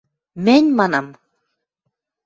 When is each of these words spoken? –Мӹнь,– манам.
–Мӹнь,– 0.45 0.71
манам. 0.77 1.07